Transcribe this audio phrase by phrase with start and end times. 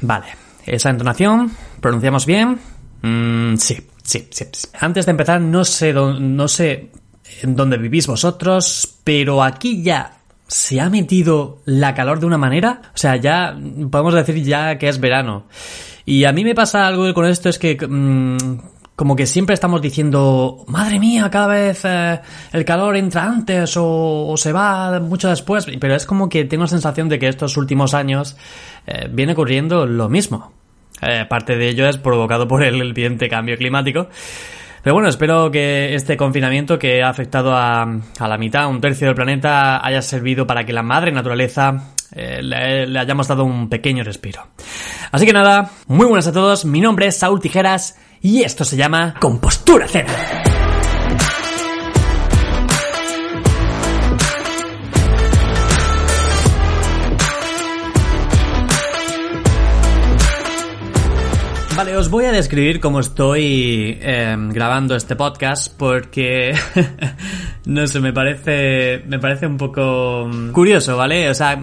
[0.00, 0.26] Vale,
[0.66, 2.58] esa entonación, ¿pronunciamos bien?
[3.02, 4.44] Mm, sí, sí, sí,
[4.78, 5.90] Antes de empezar, no sé,
[7.42, 12.82] en dónde vivís vosotros, pero aquí ya se ha metido la calor de una manera.
[12.94, 13.56] O sea, ya
[13.90, 15.44] podemos decir ya que es verano.
[16.04, 18.36] Y a mí me pasa algo con esto, es que mm,
[19.02, 22.20] como que siempre estamos diciendo, madre mía, cada vez eh,
[22.52, 26.68] el calor entra antes o, se va mucho después, pero es como que tengo la
[26.68, 28.36] sensación de que estos últimos años
[28.86, 30.52] eh, viene ocurriendo lo mismo.
[31.00, 34.06] Eh, parte de ello es provocado por el evidente cambio climático.
[34.84, 39.08] Pero bueno, espero que este confinamiento que ha afectado a, a la mitad, un tercio
[39.08, 44.04] del planeta, haya servido para que la madre naturaleza le, le, hayamos dado un pequeño
[44.04, 44.46] respiro.
[45.10, 48.76] Así que nada, muy buenas a todos, mi nombre es Saúl Tijeras y esto se
[48.76, 50.08] llama Compostura Cero.
[61.74, 66.54] Vale, os voy a describir cómo estoy eh, grabando este podcast porque
[67.64, 71.28] no sé, me parece me parece un poco curioso, ¿vale?
[71.30, 71.58] O sea,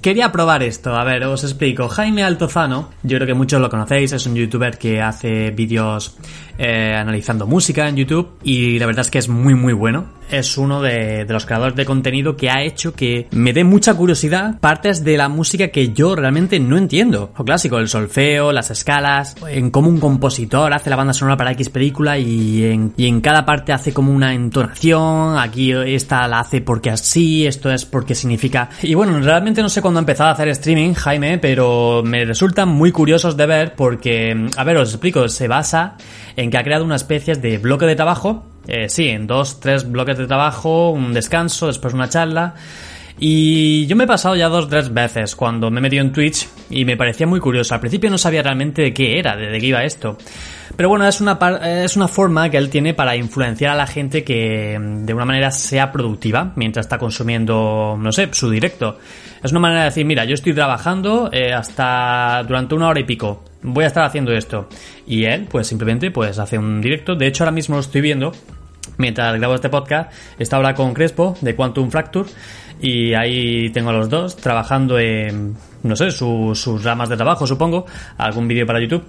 [0.00, 1.86] Quería probar esto, a ver, os explico.
[1.86, 6.16] Jaime Altozano, yo creo que muchos lo conocéis, es un youtuber que hace vídeos
[6.62, 10.20] eh, analizando música en YouTube y la verdad es que es muy muy bueno.
[10.30, 14.60] Es uno de, los creadores de contenido que ha hecho que me dé mucha curiosidad
[14.60, 17.32] partes de la música que yo realmente no entiendo.
[17.36, 21.52] Lo clásico, el solfeo, las escalas, en cómo un compositor hace la banda sonora para
[21.52, 26.40] X película y en, y en cada parte hace como una entonación, aquí esta la
[26.40, 28.68] hace porque así, esto es porque significa...
[28.82, 32.68] Y bueno, realmente no sé cuándo ha empezado a hacer streaming, Jaime, pero me resultan
[32.68, 35.96] muy curiosos de ver porque, a ver, os explico, se basa
[36.36, 39.90] en que ha creado una especie de bloque de trabajo, eh, sí, en dos, tres
[39.90, 42.54] bloques de trabajo, un descanso, después una charla.
[43.22, 46.48] Y yo me he pasado ya dos, tres veces cuando me he metido en Twitch
[46.70, 47.74] y me parecía muy curioso.
[47.74, 50.16] Al principio no sabía realmente de qué era, de, qué iba esto.
[50.74, 51.38] Pero bueno, es una,
[51.84, 55.50] es una forma que él tiene para influenciar a la gente que de una manera
[55.50, 58.98] sea productiva mientras está consumiendo, no sé, su directo.
[59.42, 63.04] Es una manera de decir, mira, yo estoy trabajando eh, hasta durante una hora y
[63.04, 64.68] pico voy a estar haciendo esto.
[65.06, 67.14] Y él, pues simplemente, pues hace un directo.
[67.14, 68.32] De hecho, ahora mismo lo estoy viendo.
[68.96, 72.28] Mientras grabo este podcast, está ahora con Crespo de Quantum Fracture.
[72.80, 77.86] Y ahí tengo a los dos trabajando en, no sé, sus ramas de trabajo, supongo.
[78.16, 79.04] Algún vídeo para YouTube.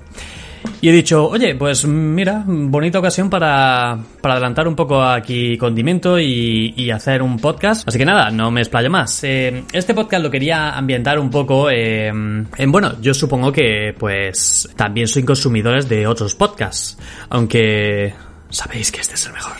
[0.81, 6.19] Y he dicho, oye, pues mira, bonita ocasión para, para adelantar un poco aquí condimento
[6.19, 7.87] y, y, hacer un podcast.
[7.87, 9.23] Así que nada, no me explayo más.
[9.23, 14.69] Eh, este podcast lo quería ambientar un poco eh, en, bueno, yo supongo que pues
[14.75, 16.97] también soy consumidores de otros podcasts.
[17.29, 18.13] Aunque
[18.49, 19.53] sabéis que este es el mejor.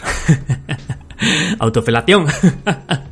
[1.60, 2.26] Autofelación.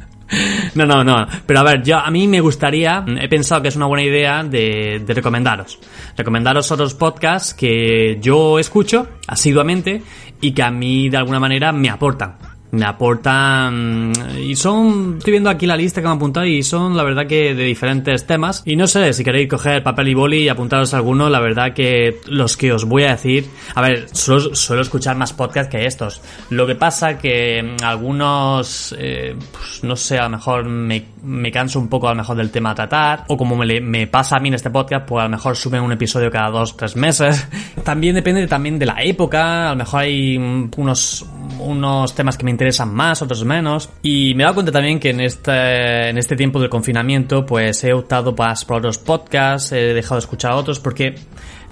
[0.75, 1.27] No, no, no.
[1.45, 4.43] Pero a ver, yo a mí me gustaría, he pensado que es una buena idea
[4.43, 5.79] de, de recomendaros.
[6.15, 10.01] Recomendaros otros podcasts que yo escucho asiduamente
[10.41, 15.49] y que a mí de alguna manera me aportan me aportan y son estoy viendo
[15.49, 18.61] aquí la lista que me han apuntado y son la verdad que de diferentes temas.
[18.65, 22.19] Y no sé si queréis coger papel y boli y apuntaros alguno la verdad que
[22.27, 26.21] los que os voy a decir a ver suelo, escuchar más podcasts que estos.
[26.49, 31.79] Lo que pasa que algunos eh, pues, no sé a lo mejor me, me, canso
[31.79, 34.39] un poco a lo mejor del tema a tratar o como me, me pasa a
[34.39, 37.47] mí en este podcast pues a lo mejor suben un episodio cada dos tres meses.
[37.83, 41.25] También depende también de la época a lo mejor hay unos
[41.59, 43.89] unos temas que me interesan más, otros menos.
[44.01, 47.83] Y me he dado cuenta también que en este, en este tiempo del confinamiento, pues
[47.83, 51.15] he optado por otros podcasts, he dejado de escuchar otros porque,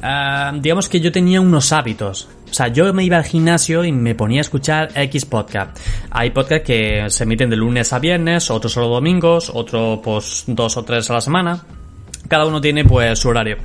[0.02, 2.28] uh, digamos que yo tenía unos hábitos.
[2.50, 5.78] O sea, yo me iba al gimnasio y me ponía a escuchar X podcast.
[6.12, 10.78] Hay podcasts que se emiten de lunes a viernes, otros solo domingos, otro pues dos
[10.78, 11.64] o tres a la semana.
[12.28, 13.58] Cada uno tiene pues su horario.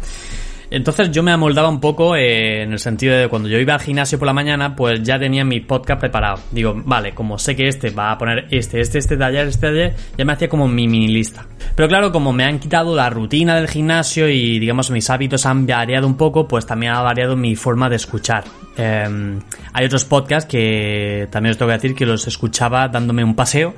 [0.73, 3.81] Entonces yo me amoldaba un poco eh, en el sentido de cuando yo iba al
[3.81, 6.41] gimnasio por la mañana, pues ya tenía mi podcast preparado.
[6.51, 9.95] Digo, vale, como sé que este va a poner este, este, este ayer, este ayer,
[10.17, 11.45] ya me hacía como mi mini lista.
[11.77, 15.67] Pero claro, como me han quitado la rutina del gimnasio y digamos mis hábitos han
[15.67, 18.45] variado un poco, pues también ha variado mi forma de escuchar.
[18.79, 19.41] Em,
[19.75, 23.75] hay otros podcasts que también os tengo que decir que los escuchaba dándome un paseo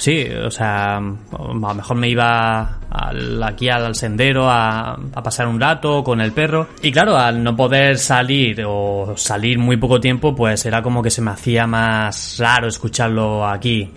[0.00, 1.00] Sí, o sea, a
[1.30, 2.78] lo mejor me iba
[3.44, 6.68] aquí al sendero a, pasar un rato con el perro.
[6.82, 11.10] Y claro, al no poder salir o salir muy poco tiempo, pues era como que
[11.10, 13.92] se me hacía más raro escucharlo aquí,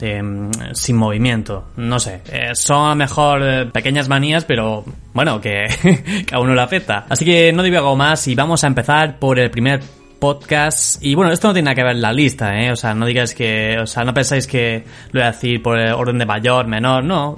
[0.73, 1.69] sin movimiento.
[1.77, 4.83] No sé, eh, son a lo mejor eh, pequeñas manías, pero
[5.13, 5.67] bueno, que,
[6.27, 7.05] que a uno le afecta.
[7.07, 9.79] Así que no digo algo más y vamos a empezar por el primer
[10.23, 11.03] podcast.
[11.03, 12.71] Y bueno, esto no tiene nada que ver la lista, ¿eh?
[12.71, 15.77] O sea, no digáis que, o sea, no pensáis que lo voy a decir por
[15.77, 17.35] orden de mayor, menor, no.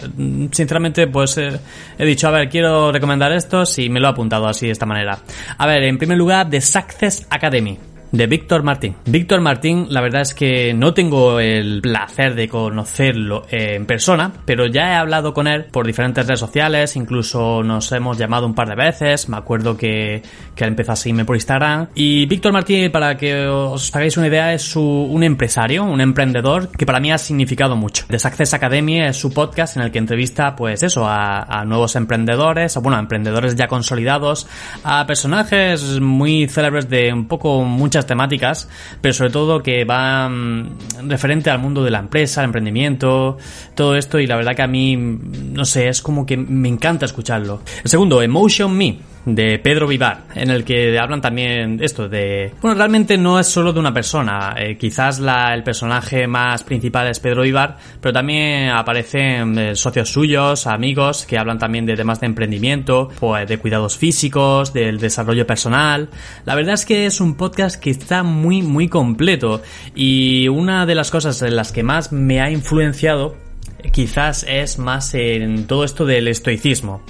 [0.52, 1.60] Sinceramente, pues eh,
[1.98, 4.86] he dicho, a ver, quiero recomendar estos y me lo he apuntado así de esta
[4.86, 5.18] manera.
[5.58, 7.80] A ver, en primer lugar, The Success Academy
[8.17, 8.95] de Víctor Martín.
[9.06, 14.67] Víctor Martín, la verdad es que no tengo el placer de conocerlo en persona, pero
[14.67, 18.69] ya he hablado con él por diferentes redes sociales, incluso nos hemos llamado un par
[18.69, 20.21] de veces, me acuerdo que,
[20.56, 21.88] que él empezó a seguirme por Instagram.
[21.95, 26.85] Y Víctor Martín, para que os hagáis una idea, es un empresario, un emprendedor que
[26.85, 28.06] para mí ha significado mucho.
[28.07, 31.95] The Success Academy es su podcast en el que entrevista, pues eso, a, a nuevos
[31.95, 34.47] emprendedores, o bueno, a emprendedores ya consolidados,
[34.83, 38.69] a personajes muy célebres de un poco muchas temáticas,
[39.02, 43.38] pero sobre todo que va mm, referente al mundo de la empresa, el emprendimiento,
[43.74, 47.06] todo esto y la verdad que a mí, no sé, es como que me encanta
[47.06, 47.62] escucharlo.
[47.84, 52.54] El segundo, Emotion Me de Pedro Vivar, en el que hablan también esto de...
[52.62, 57.19] Bueno, realmente no es solo de una persona, eh, quizás el personaje más principal es
[57.19, 62.27] Pedro Vivar, pero también aparecen eh, socios suyos, amigos, que hablan también de temas de
[62.27, 66.10] emprendimiento, pues de cuidados físicos, del desarrollo personal.
[66.45, 69.62] La verdad es que es un podcast que está muy, muy completo
[69.95, 73.44] y una de las cosas en las que más me ha influenciado
[73.92, 77.02] quizás es más en todo esto del estoicismo.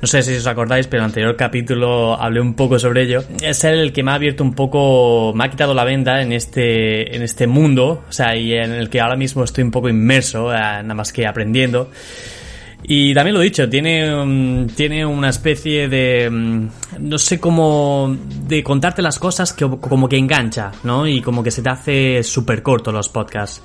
[0.00, 3.22] No sé si os acordáis, pero en el anterior capítulo hablé un poco sobre ello.
[3.42, 7.14] Es el que me ha abierto un poco, me ha quitado la venda en este,
[7.14, 10.52] en este mundo, o sea, y en el que ahora mismo estoy un poco inmerso,
[10.52, 11.90] eh, nada más que aprendiendo.
[12.86, 18.14] Y también lo he dicho, tiene, tiene una especie de, mm, no sé cómo,
[18.46, 21.06] de contarte las cosas que como que engancha, ¿no?
[21.06, 23.62] Y como que se te hace súper corto los podcasts.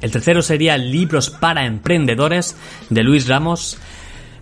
[0.00, 2.56] El tercero sería Libros para Emprendedores
[2.88, 3.78] de Luis Ramos.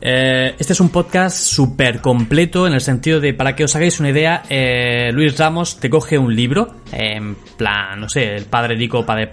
[0.00, 3.99] Eh, este es un podcast súper completo en el sentido de, para que os hagáis
[3.99, 8.75] una idea, eh, Luis Ramos te coge un libro, en plan, no sé, El Padre
[8.75, 9.31] Rico, Padre,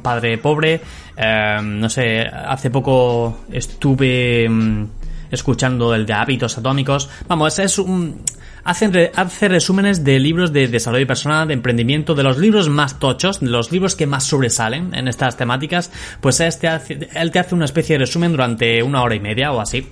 [0.00, 0.80] padre Pobre,
[1.16, 4.84] eh, no sé, hace poco estuve mm,
[5.34, 8.22] escuchando el de Hábitos Atómicos, vamos, es un
[8.64, 13.48] hace resúmenes de libros de desarrollo personal, de emprendimiento, de los libros más tochos, de
[13.48, 15.90] los libros que más sobresalen en estas temáticas,
[16.20, 16.68] pues este
[17.14, 19.86] él te hace una especie de resumen durante una hora y media o así.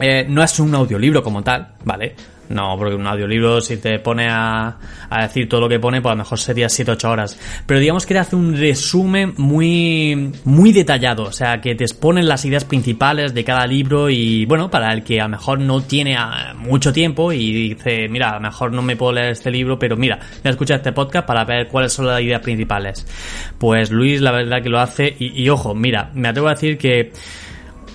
[0.00, 2.14] Eh, no es un audiolibro como tal, ¿vale?
[2.48, 4.78] No, porque un audiolibro, si te pone a,
[5.10, 7.38] a decir todo lo que pone, pues a lo mejor sería 7-8 horas.
[7.66, 11.24] Pero digamos que te hace un resumen muy, muy detallado.
[11.24, 15.02] O sea, que te exponen las ideas principales de cada libro y, bueno, para el
[15.02, 18.72] que a lo mejor no tiene ah, mucho tiempo y dice, mira, a lo mejor
[18.72, 21.68] no me puedo leer este libro, pero mira, voy a escuchar este podcast para ver
[21.68, 23.06] cuáles son las ideas principales.
[23.58, 26.78] Pues Luis, la verdad que lo hace y, y ojo, mira, me atrevo a decir
[26.78, 27.12] que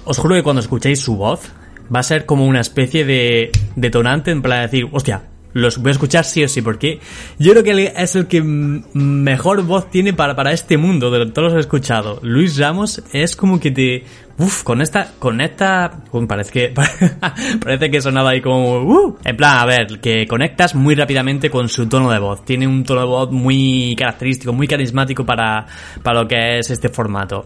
[0.05, 1.51] os juro que cuando escuchéis su voz,
[1.93, 5.89] va a ser como una especie de detonante en plan de decir, hostia, los voy
[5.89, 6.99] a escuchar sí o sí, porque
[7.39, 11.49] yo creo que es el que mejor voz tiene para, para este mundo, de todos
[11.49, 12.19] los he escuchado.
[12.23, 14.03] Luis Ramos es como que te...
[14.39, 15.11] Uf, con esta...
[15.19, 16.03] Con esta...
[16.27, 16.73] parece que...
[17.63, 18.81] parece que sonaba ahí como...
[18.81, 22.43] Uh, en plan, a ver, que conectas muy rápidamente con su tono de voz.
[22.43, 25.67] Tiene un tono de voz muy característico, muy carismático para,
[26.01, 27.45] para lo que es este formato.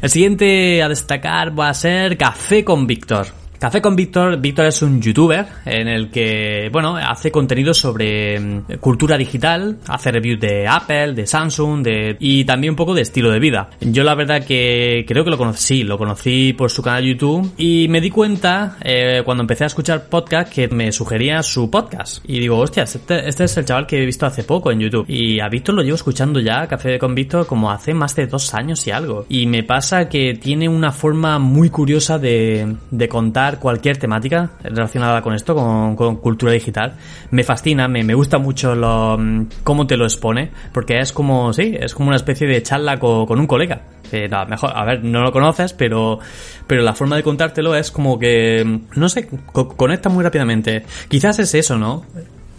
[0.00, 3.39] El siguiente a destacar va a ser Café con Víctor.
[3.60, 8.78] Café con Víctor, Víctor es un youtuber en el que, bueno, hace contenido sobre mm,
[8.80, 13.30] cultura digital, hace reviews de Apple, de Samsung, de, y también un poco de estilo
[13.30, 13.68] de vida.
[13.82, 17.86] Yo la verdad que creo que lo conocí, lo conocí por su canal YouTube y
[17.88, 22.24] me di cuenta eh, cuando empecé a escuchar podcast que me sugería su podcast.
[22.26, 25.04] Y digo, hostia, este, este, es el chaval que he visto hace poco en YouTube.
[25.06, 28.54] Y a Víctor lo llevo escuchando ya, Café con Víctor, como hace más de dos
[28.54, 29.26] años y algo.
[29.28, 35.22] Y me pasa que tiene una forma muy curiosa de, de contar cualquier temática relacionada
[35.22, 36.94] con esto, con, cultura digital.
[37.30, 41.76] Me fascina, me, gusta mucho lo, mm, cómo te lo expone, porque es como, sí,
[41.78, 43.82] es como una especie de charla con, un colega.
[44.48, 46.18] mejor, a ver, no lo conoces, pero,
[46.66, 49.28] pero la forma de contártelo es como que, mm, no sé,
[49.76, 50.84] conecta muy rápidamente.
[51.08, 52.04] Quizás es eso, ¿no?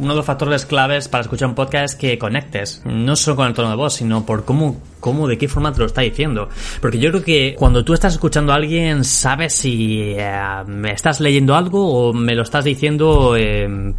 [0.02, 3.48] Uno de los factores claves para escuchar un podcast es que conectes, no solo con
[3.48, 6.50] el tono de voz, sino por cómo, cómo, de qué forma te lo está diciendo.
[6.82, 11.20] Porque yo creo que cuando tú estás escuchando a alguien, sabes si eh, me estás
[11.20, 13.94] leyendo algo o me lo estás diciendo, eh,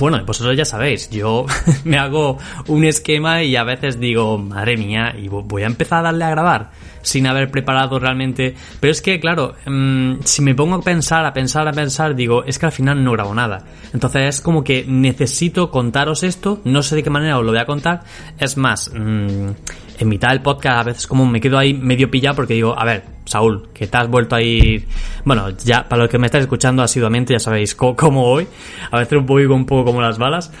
[0.00, 1.44] bueno, vosotros ya sabéis, yo
[1.84, 6.02] me hago un esquema y a veces digo, madre mía, y voy a empezar a
[6.02, 6.70] darle a grabar
[7.02, 8.54] sin haber preparado realmente.
[8.80, 12.44] Pero es que, claro, mm, si me pongo a pensar, a pensar, a pensar, digo,
[12.44, 13.64] es que al final no grabo nada.
[13.92, 17.60] Entonces es como que necesito contaros esto, no sé de qué manera os lo voy
[17.60, 18.02] a contar.
[18.38, 19.50] Es más, mm,
[19.98, 22.84] en mitad del podcast a veces como me quedo ahí medio pillado porque digo, a
[22.84, 24.86] ver, Saúl, que te has vuelto a ir...
[25.24, 28.46] Bueno, ya para los que me estáis escuchando asiduamente ya sabéis cómo, voy.
[28.90, 30.52] A veces voy un poco como las balas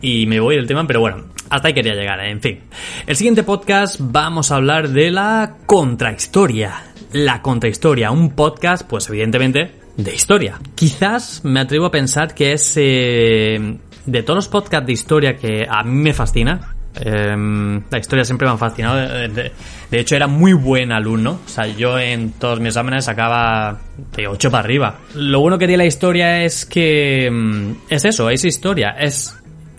[0.00, 2.30] y me voy del tema, pero bueno, hasta ahí quería llegar, ¿eh?
[2.30, 2.60] en fin.
[3.06, 6.82] El siguiente podcast vamos a hablar de la contrahistoria.
[7.12, 10.58] La contrahistoria, un podcast, pues evidentemente, de historia.
[10.74, 15.66] Quizás me atrevo a pensar que es eh, de todos los podcasts de historia que
[15.68, 16.72] a mí me fascina.
[16.98, 18.96] Em, la historia siempre me ha fascinado.
[19.28, 19.52] De,
[19.92, 21.40] hecho, era muy buen alumno.
[21.44, 23.78] O sea, yo en todos mis exámenes sacaba
[24.16, 24.98] de 8 para arriba.
[25.14, 28.96] Lo bueno que tiene la historia es que em, es eso, es historia.
[28.98, 29.36] Es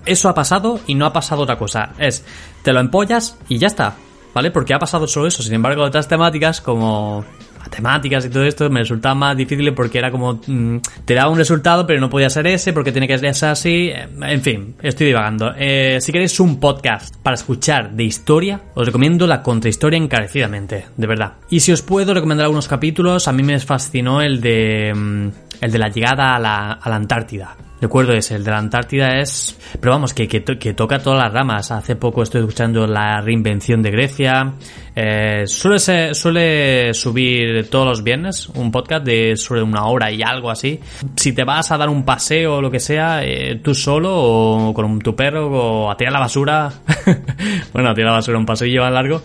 [0.08, 1.94] eso ha pasado y no ha pasado otra cosa.
[1.98, 2.26] Es,
[2.64, 3.96] te lo empollas y ya está.
[4.34, 4.52] ¿Vale?
[4.52, 5.42] Porque ha pasado solo eso.
[5.42, 7.26] Sin embargo, otras temáticas como
[7.68, 11.38] matemáticas y todo esto me resultaba más difícil porque era como mm, te daba un
[11.38, 15.54] resultado pero no podía ser ese porque tiene que ser así en fin estoy divagando
[15.58, 21.08] eh, si queréis un podcast para escuchar de historia os recomiendo la contrahistoria encarecidamente de
[21.08, 25.28] verdad y si os puedo recomendar algunos capítulos a mí me fascinó el de mm,
[25.60, 29.20] el de la llegada a la, a la Antártida Recuerdo ese, el de la Antártida
[29.20, 29.58] es...
[29.80, 30.40] Pero vamos, que, que,
[30.74, 31.72] toca todas las ramas.
[31.72, 34.54] Hace poco estoy escuchando la reinvención de Grecia.
[35.00, 40.50] Eh, suele, suele subir todos los viernes un podcast de sobre una hora y algo
[40.50, 40.80] así.
[41.16, 44.74] Si te vas a dar un paseo o lo que sea, eh, tú solo o
[44.74, 46.74] con tu perro o a tirar la basura.
[47.74, 49.22] bueno, a tirar la basura un y lleva largo.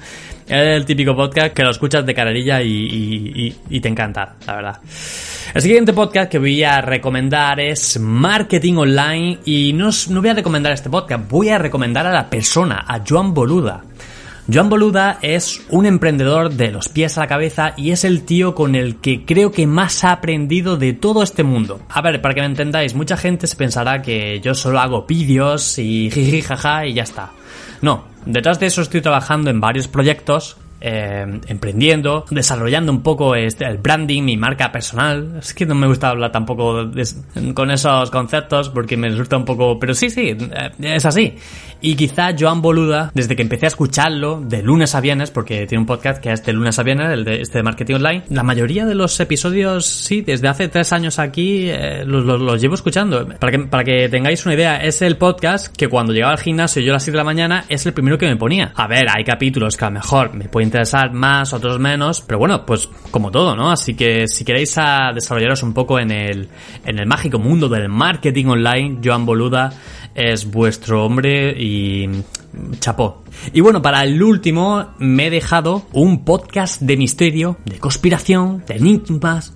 [0.46, 4.80] Es el típico podcast que lo escuchas de carerilla y, y te encanta, la verdad.
[5.54, 10.34] El siguiente podcast que voy a recomendar es Marketing Online y no, no voy a
[10.34, 13.84] recomendar este podcast, voy a recomendar a la persona, a Joan Boluda.
[14.50, 18.56] Joan Boluda es un emprendedor de los pies a la cabeza y es el tío
[18.56, 21.80] con el que creo que más ha aprendido de todo este mundo.
[21.88, 25.78] A ver, para que me entendáis, mucha gente se pensará que yo solo hago vídeos
[25.78, 27.30] y jiji jaja y ya está.
[27.82, 33.64] No, detrás de eso estoy trabajando en varios proyectos eh, emprendiendo, desarrollando un poco este,
[33.66, 35.38] el branding, mi marca personal.
[35.38, 36.90] Es que no me gusta hablar tampoco
[37.54, 39.78] con esos conceptos porque me resulta un poco...
[39.78, 41.36] Pero sí, sí, eh, es así.
[41.80, 45.80] Y quizá Joan Boluda, desde que empecé a escucharlo de lunes a viernes, porque tiene
[45.80, 48.42] un podcast que es de lunes a viernes, el de este de marketing online, la
[48.42, 53.26] mayoría de los episodios, sí, desde hace tres años aquí, eh, los, llevo escuchando.
[53.38, 56.82] Para que, para que tengáis una idea, es el podcast que cuando llegaba al gimnasio
[56.82, 58.72] yo a las 7 de la mañana es el primero que me ponía.
[58.74, 62.38] A ver, hay capítulos que a lo mejor me pueden interesar más, otros menos, pero
[62.38, 63.70] bueno, pues como todo, ¿no?
[63.70, 64.74] Así que si queréis
[65.14, 66.48] desarrollaros un poco en el,
[66.86, 69.70] en el mágico mundo del marketing online, Joan Boluda
[70.14, 72.08] es vuestro hombre y
[72.80, 73.22] chapó.
[73.52, 78.76] Y bueno, para el último me he dejado un podcast de misterio, de conspiración, de
[78.76, 79.52] enigmas,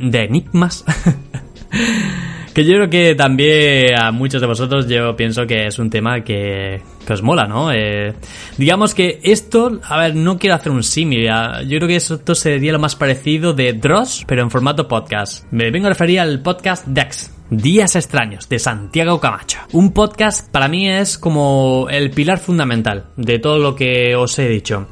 [0.00, 0.82] de enigmas.
[2.58, 6.24] que yo creo que también a muchos de vosotros yo pienso que es un tema
[6.24, 7.70] que, que os mola, ¿no?
[7.70, 8.14] Eh,
[8.56, 11.30] digamos que esto, a ver, no quiero hacer un símil,
[11.68, 15.44] yo creo que esto sería lo más parecido de Dross, pero en formato podcast.
[15.52, 19.60] Me vengo a referir al podcast Dex, Días extraños de Santiago Camacho.
[19.72, 24.48] Un podcast para mí es como el pilar fundamental de todo lo que os he
[24.48, 24.88] dicho.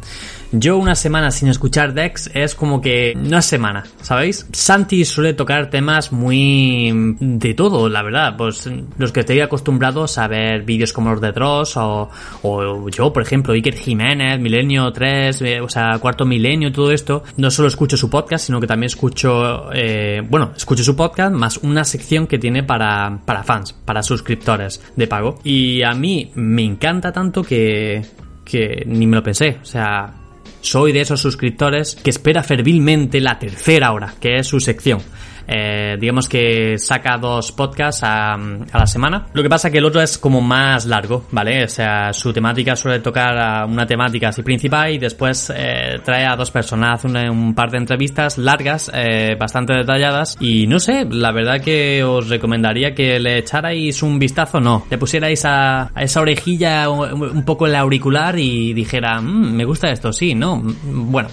[0.53, 4.47] Yo una semana sin escuchar Dex es como que no es semana, ¿sabéis?
[4.53, 8.37] Santi suele tocar temas muy de todo, la verdad.
[8.37, 12.09] Pues los que estoy acostumbrados a ver vídeos como los de Dross o,
[12.43, 17.25] o yo, por ejemplo, Iker Jiménez, Milenio 3, eh, o sea, Cuarto Milenio, todo esto.
[17.37, 21.59] No solo escucho su podcast, sino que también escucho, eh, bueno, escucho su podcast más
[21.59, 25.39] una sección que tiene para, para fans, para suscriptores de pago.
[25.45, 28.05] Y a mí me encanta tanto que,
[28.45, 29.59] que ni me lo pensé.
[29.61, 30.13] O sea,
[30.61, 35.01] soy de esos suscriptores que espera fervilmente la tercera hora, que es su sección.
[35.47, 39.27] Eh, digamos que saca dos podcasts a, la semana.
[39.33, 41.65] Lo que pasa que el otro es como más largo, ¿vale?
[41.65, 46.37] O sea, su temática suele tocar una temática así principal y después eh, trae a
[46.37, 51.33] dos personas, hace un, par de entrevistas largas, eh, bastante detalladas y no sé, la
[51.33, 56.89] verdad que os recomendaría que le echarais un vistazo, no, le pusierais a, esa orejilla
[56.91, 61.29] un, poco el auricular y dijera, mm, me gusta esto, sí, no, mm, bueno.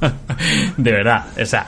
[0.76, 1.66] de verdad, o sea,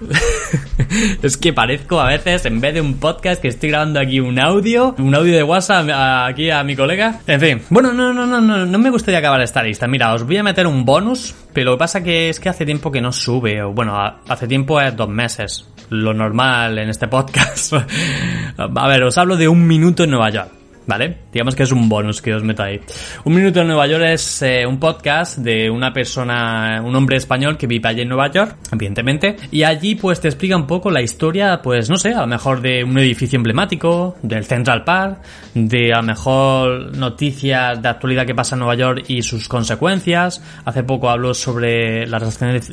[1.22, 4.38] es que parezco a veces, en vez de un podcast, que estoy grabando aquí un
[4.38, 7.20] audio, un audio de WhatsApp aquí a mi colega.
[7.26, 9.86] En fin, bueno, no, no, no, no, no me gustaría acabar esta lista.
[9.86, 12.64] Mira, os voy a meter un bonus, pero lo que pasa que es que hace
[12.64, 13.96] tiempo que no sube, o bueno,
[14.28, 15.66] hace tiempo es dos meses.
[15.90, 17.72] Lo normal en este podcast.
[18.56, 20.59] a ver, os hablo de un minuto en Nueva York.
[20.90, 21.18] ¿Vale?
[21.32, 22.80] Digamos que es un bonus que os meto ahí.
[23.24, 27.56] Un Minuto en Nueva York es eh, un podcast de una persona, un hombre español
[27.56, 31.00] que vive allí en Nueva York, evidentemente, y allí pues te explica un poco la
[31.00, 35.22] historia, pues no sé, a lo mejor de un edificio emblemático, del Central Park,
[35.54, 40.42] de a lo mejor noticias de actualidad que pasa en Nueva York y sus consecuencias.
[40.64, 42.20] Hace poco habló sobre la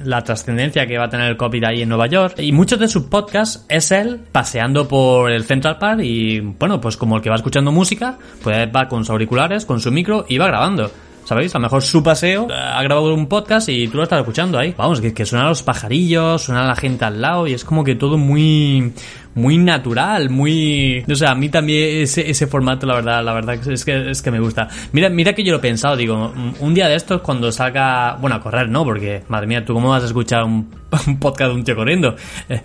[0.04, 2.40] la trascendencia que va a tener el COVID ahí en Nueva York.
[2.40, 6.98] Y muchos de sus podcasts es él paseando por el Central Park y, bueno, pues
[6.98, 10.26] como el que va escuchando música, casa, pues va con sus auriculares, con su micro
[10.28, 10.92] y va grabando.
[11.26, 11.54] ¿Sabéis?
[11.56, 14.58] A lo mejor su paseo eh, ha grabado un podcast y tú lo estás escuchando
[14.58, 14.74] ahí.
[14.78, 17.96] Vamos, que, que suenan los pajarillos, suena la gente al lado y es como que
[17.96, 18.94] todo muy
[19.38, 21.06] muy natural, muy...
[21.10, 24.22] O sea, a mí también ese, ese formato, la verdad, la verdad es que, es
[24.24, 24.68] que me gusta.
[24.94, 28.18] Mira, mira que yo lo he pensado, digo, un día de estos cuando salga...
[28.20, 28.84] Bueno, a correr, ¿no?
[28.84, 30.68] Porque, madre mía, ¿tú cómo vas a escuchar un,
[31.20, 32.16] podcast de un tío corriendo?
[32.50, 32.62] Eh,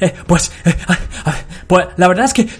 [0.00, 0.52] eh, pues,
[1.66, 2.46] pues, la verdad es que...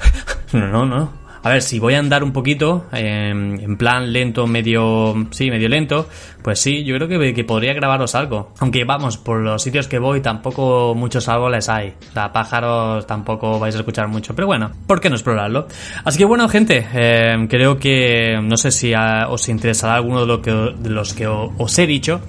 [0.52, 1.17] No, no, no.
[1.48, 6.06] A ver, si voy a andar un poquito, en plan lento, medio, sí, medio lento,
[6.42, 8.52] pues sí, yo creo que, que, podría grabaros algo.
[8.58, 11.94] Aunque vamos, por los sitios que voy tampoco muchos árboles hay.
[12.10, 14.34] O sea, pájaros tampoco vais a escuchar mucho.
[14.34, 15.68] Pero bueno, ¿por qué no explorarlo?
[16.04, 20.42] Así que bueno, gente, eh, creo que no sé si os interesará alguno de, lo
[20.42, 22.20] que, de los que os he dicho.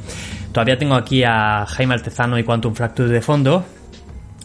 [0.54, 3.66] Todavía tengo aquí a Jaime Altezano y Quantum Fracture de fondo.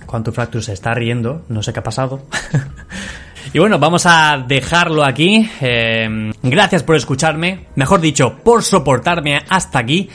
[0.05, 2.23] Quantum Fracture se está riendo, no sé qué ha pasado.
[3.53, 5.49] Y bueno, vamos a dejarlo aquí.
[5.61, 10.09] Eh, gracias por escucharme, mejor dicho, por soportarme hasta aquí.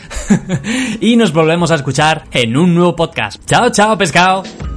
[1.02, 3.44] y nos volvemos a escuchar en un nuevo podcast.
[3.46, 4.69] Chao, chao, pescado.